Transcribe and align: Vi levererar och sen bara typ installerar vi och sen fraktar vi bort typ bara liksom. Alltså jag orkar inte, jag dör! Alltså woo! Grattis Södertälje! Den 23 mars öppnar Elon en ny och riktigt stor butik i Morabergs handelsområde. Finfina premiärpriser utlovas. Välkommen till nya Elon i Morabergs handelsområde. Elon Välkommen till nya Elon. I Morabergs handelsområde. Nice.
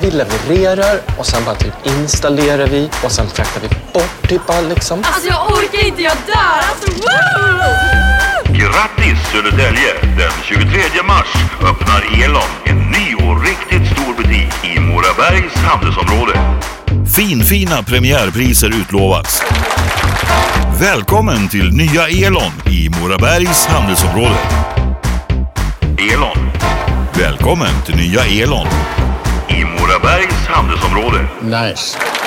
Vi 0.00 0.10
levererar 0.10 1.00
och 1.18 1.26
sen 1.26 1.44
bara 1.44 1.54
typ 1.54 1.74
installerar 1.84 2.66
vi 2.66 2.90
och 3.04 3.12
sen 3.12 3.26
fraktar 3.28 3.60
vi 3.60 3.68
bort 3.68 4.28
typ 4.28 4.46
bara 4.46 4.60
liksom. 4.60 4.98
Alltså 5.04 5.28
jag 5.28 5.50
orkar 5.50 5.86
inte, 5.86 6.02
jag 6.02 6.16
dör! 6.26 6.60
Alltså 6.70 6.90
woo! 6.90 8.54
Grattis 8.58 9.18
Södertälje! 9.32 9.92
Den 10.02 10.32
23 10.44 11.02
mars 11.08 11.26
öppnar 11.62 12.24
Elon 12.24 12.42
en 12.64 12.76
ny 12.76 13.14
och 13.14 13.42
riktigt 13.44 13.92
stor 13.92 14.14
butik 14.16 14.76
i 14.76 14.80
Morabergs 14.80 15.54
handelsområde. 15.54 16.40
Finfina 17.16 17.82
premiärpriser 17.82 18.80
utlovas. 18.80 19.42
Välkommen 20.80 21.48
till 21.48 21.70
nya 21.72 22.08
Elon 22.08 22.52
i 22.70 22.88
Morabergs 22.88 23.66
handelsområde. 23.66 24.38
Elon 26.12 26.50
Välkommen 27.18 27.82
till 27.86 27.96
nya 27.96 28.24
Elon. 28.24 28.66
I 31.40 31.44
Morabergs 31.44 31.48
handelsområde. 31.48 31.68
Nice. 31.70 32.17